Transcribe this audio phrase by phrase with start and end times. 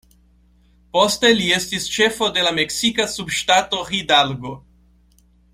[0.95, 4.59] Poste li estis ĉefo de la meksika subŝtato Hidalgo.